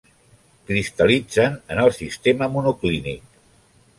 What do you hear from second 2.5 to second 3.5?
monoclínic.